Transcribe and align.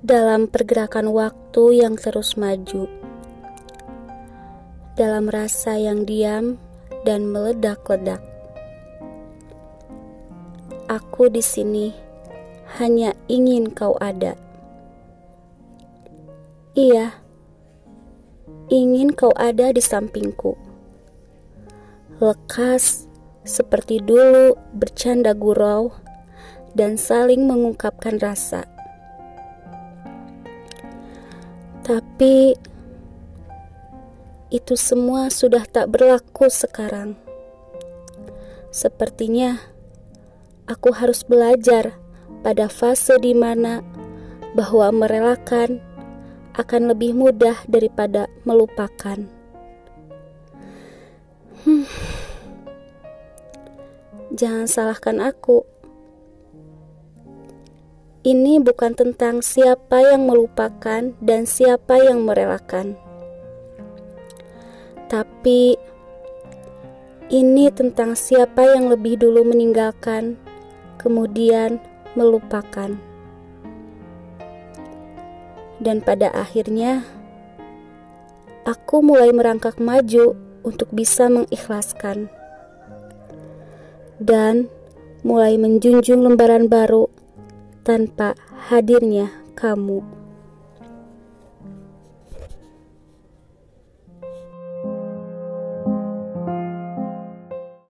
dalam 0.00 0.48
pergerakan 0.48 1.12
waktu 1.12 1.84
yang 1.84 1.92
terus 1.92 2.40
maju, 2.40 2.88
dalam 4.96 5.28
rasa 5.28 5.76
yang 5.76 6.08
diam 6.08 6.56
dan 7.04 7.28
meledak-ledak. 7.28 8.24
Aku 10.88 11.28
di 11.28 11.44
sini 11.44 11.92
hanya 12.80 13.12
ingin 13.28 13.68
kau 13.76 13.92
ada. 14.00 14.40
Iya, 16.72 17.20
ingin 18.72 19.12
kau 19.12 19.36
ada 19.36 19.68
di 19.68 19.84
sampingku. 19.84 20.56
Lekas 22.24 23.04
seperti 23.44 24.00
dulu 24.00 24.56
bercanda 24.72 25.36
gurau 25.36 25.92
dan 26.72 26.96
saling 26.96 27.44
mengungkapkan 27.44 28.16
rasa. 28.16 28.79
Tapi 31.90 32.54
itu 34.54 34.74
semua 34.78 35.26
sudah 35.26 35.66
tak 35.66 35.90
berlaku 35.90 36.46
sekarang. 36.46 37.18
Sepertinya 38.70 39.58
aku 40.70 40.94
harus 40.94 41.26
belajar 41.26 41.98
pada 42.46 42.70
fase 42.70 43.18
di 43.18 43.34
mana 43.34 43.82
bahwa 44.54 45.02
merelakan 45.02 45.82
akan 46.54 46.94
lebih 46.94 47.10
mudah 47.10 47.58
daripada 47.66 48.30
melupakan. 48.46 49.26
Hmm. 51.66 51.90
Jangan 54.30 54.70
salahkan 54.70 55.18
aku. 55.18 55.66
Ini 58.20 58.60
bukan 58.60 58.92
tentang 58.92 59.40
siapa 59.40 60.04
yang 60.04 60.28
melupakan 60.28 61.08
dan 61.24 61.48
siapa 61.48 61.96
yang 62.04 62.28
merelakan, 62.28 63.00
tapi 65.08 65.80
ini 67.32 67.72
tentang 67.72 68.12
siapa 68.12 68.76
yang 68.76 68.92
lebih 68.92 69.16
dulu 69.16 69.48
meninggalkan, 69.48 70.36
kemudian 71.00 71.80
melupakan, 72.12 72.92
dan 75.80 76.04
pada 76.04 76.28
akhirnya 76.36 77.00
aku 78.68 79.00
mulai 79.00 79.32
merangkak 79.32 79.80
maju 79.80 80.36
untuk 80.60 80.92
bisa 80.92 81.32
mengikhlaskan. 81.32 82.28
Dan 84.20 84.68
mulai 85.24 85.56
menjunjung 85.56 86.20
lembaran 86.20 86.68
baru 86.68 87.08
tanpa 87.90 88.38
hadirnya 88.70 89.34
kamu. 89.58 90.19